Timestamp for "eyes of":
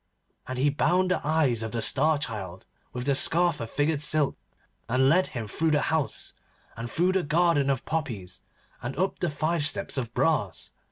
1.23-1.73